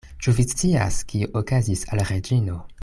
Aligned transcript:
Ĉu 0.25 0.31
vi 0.37 0.45
scias, 0.53 0.97
kio 1.13 1.31
okazis 1.43 1.87
al 1.93 2.05
Reĝino? 2.13 2.61